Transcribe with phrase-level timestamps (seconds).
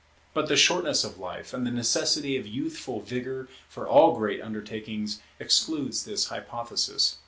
[0.33, 5.19] But the shortness of life, and the necessity of youthful vigour for all great undertakings,
[5.39, 7.17] excludes this hypothesis.